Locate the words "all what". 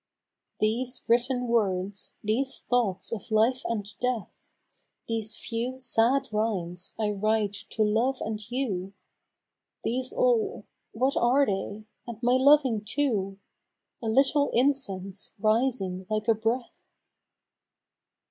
10.11-11.15